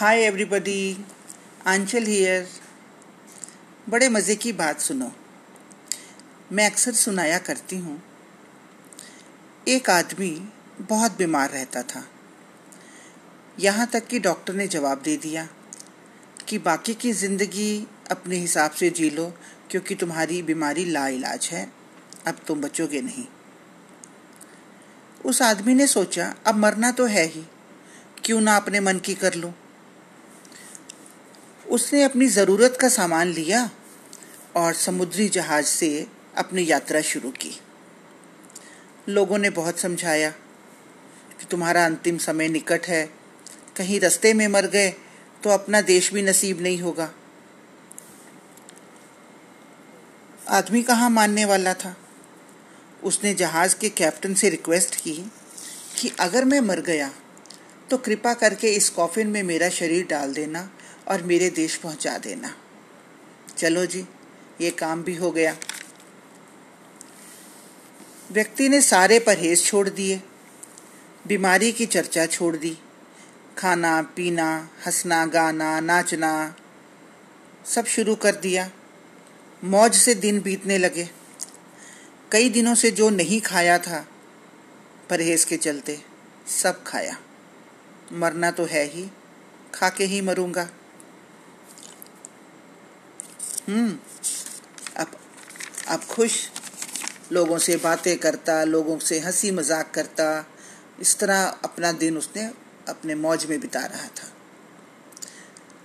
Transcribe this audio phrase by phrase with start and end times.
[0.00, 1.04] Hi everybody
[1.66, 2.46] Aanchal here
[3.88, 5.12] बड़े मज़े की बात सुनो।
[6.52, 8.02] मैं अक्सर सुनाया करती हूँ।
[9.68, 10.48] एक आदमी
[10.80, 12.04] बहुत बीमार रहता था।
[13.60, 15.48] यहाँ तक कि डॉक्टर ने जवाब दे दिया
[16.48, 19.32] कि बाकी की ज़िंदगी अपने हिसाब से जी लो,
[19.70, 21.72] क्योंकि तुम्हारी बीमारी लाइलाज है।
[22.26, 23.26] अब तुम बचोगे नहीं।
[25.24, 27.44] उस आदमी ने सोचा, अब मरना तो है ही।
[28.24, 29.54] क्यों ना अपने मन की कर लूँ?
[31.70, 33.70] उसने अपनी ज़रूरत का सामान लिया
[34.56, 36.06] और समुद्री जहाज़ से
[36.36, 37.52] अपनी यात्रा शुरू की।
[39.08, 40.30] लोगों ने बहुत समझाया
[41.38, 43.04] कि तुम्हारा अंतिम समय निकट है।
[43.76, 44.88] कहीं रास्ते में मर गए
[45.42, 47.10] तो अपना देश भी नसीब नहीं होगा।
[50.48, 51.96] आदमी कहाँ मानने वाला था?
[53.02, 55.12] उसने जहाज़ के कैप्टन से रिक्वेस्ट की
[55.96, 57.10] कि अगर मैं मर गया
[57.90, 60.68] तो कृपा करके इस कॉफिन में मेरा शरीर डाल देना
[61.10, 62.54] और मेरे देश पहुँचा देना।
[63.58, 64.06] चलो जी,
[64.60, 65.56] ये काम भी हो गया।
[68.32, 70.22] व्यक्ति ने सारे परहेज छोड़ दिए।
[71.26, 72.78] बीमारी की चर्चा छोड़ दी।
[73.58, 76.54] खाना, पीना, हंसना, गाना, नाचना,
[77.64, 78.70] सब शुरू कर दिया।
[79.64, 81.10] मौज से दिन बीतने लगे।
[82.32, 84.06] कई दिनों से जो नहीं खाया था,
[85.10, 86.00] परहेज के चलते
[86.48, 87.18] सब खाया।
[88.12, 89.10] मरना तो है ही
[89.74, 90.68] खा के ही मरूँगा।
[93.70, 95.10] अब
[95.88, 96.32] अब खुश,
[97.32, 100.46] लोगों से बातें करता, लोगों से हँसी मज़ाक करता,
[101.00, 102.44] इस तरह अपना दिन उसने
[102.88, 104.28] अपने मौज में बिता रहा था।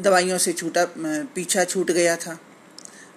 [0.00, 0.86] दवाइयों से छूटा
[1.34, 2.38] पीछा छूट गया था।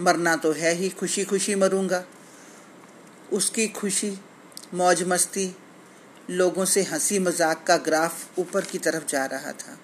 [0.00, 2.04] मरना तो है ही खुशी खुशी मरूँगा।
[3.32, 4.18] उसकी खुशी,
[4.74, 5.56] मौज मस्ती,
[6.30, 9.78] लोगों से हँसी मज़ाक का ग्राफ ऊपर की तरफ़ जा रहा था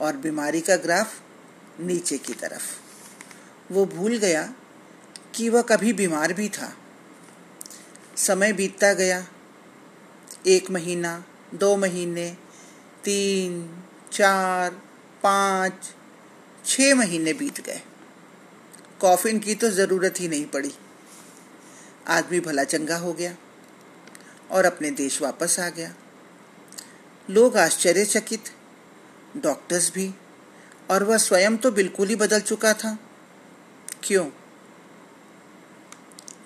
[0.00, 1.20] और बीमारी का ग्राफ
[1.80, 2.89] नीचे की तरफ़।
[3.70, 4.54] वो भूल गया
[5.34, 6.76] कि वह कभी बीमार भी था।
[8.16, 9.26] समय बीतता गया।
[10.46, 12.36] एक महीना, दो महीने,
[13.04, 13.82] तीन,
[14.12, 14.70] चार,
[15.22, 15.72] पाँच
[16.64, 17.82] छ महीने बीत गए।
[19.00, 20.74] कॉफिन की तो ज़रूरत ही नहीं पड़ी।
[22.08, 23.36] आदमी भला चंगा हो गया
[24.50, 25.94] और अपने देश वापस आ गया।
[27.30, 28.44] लोग आश्चर्यचकित,
[29.36, 30.14] डॉक्टर्स भी,
[30.90, 32.98] और वह स्वयं तो बिल्कुल ही बदल चुका था।
[34.02, 34.24] क्यों?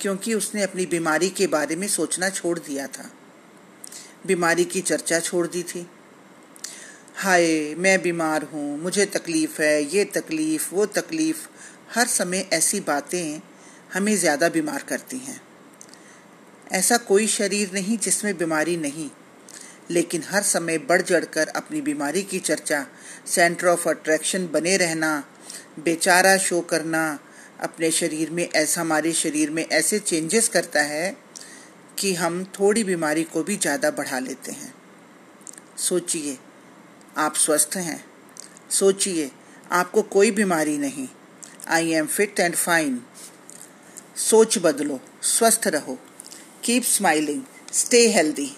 [0.00, 3.10] क्योंकि उसने अपनी बीमारी के बारे में सोचना छोड़ दिया था।
[4.26, 5.90] बीमारी की चर्चा छोड़ दी थी।
[7.14, 11.46] हाय, मैं बीमार हूँ, मुझे तकलीफ़ है, ये तकलीफ़, वो तकलीफ़।
[11.94, 13.40] हर समय ऐसी बातें
[13.94, 15.40] हमें ज़्यादा बीमार करती हैं।
[16.72, 19.10] ऐसा कोई शरीर नहीं जिसमें बीमारी नहीं,
[19.90, 22.86] लेकिन हर समय बढ़ चढ़कर अपनी बीमारी की चर्चा,
[23.26, 25.24] सेंटर ऑफ़ अट्रैक्शन बने रहना,
[25.78, 27.18] बेचारा शो करना
[27.60, 31.16] अपने शरीर में, ऐसा हमारे शरीर में ऐसे चेंजेस करता है
[31.98, 34.72] कि हम थोड़ी बीमारी को भी ज़्यादा बढ़ा लेते हैं।
[35.78, 36.38] सोचिए,
[37.16, 38.04] आप स्वस्थ हैं।
[38.70, 39.30] सोचिए,
[39.72, 41.08] आपको कोई बीमारी नहीं।
[41.68, 43.00] I am fit and fine
[44.18, 45.98] सोच बदलो, स्वस्थ रहो।
[46.64, 47.42] Keep smiling
[47.72, 48.50] stay healthy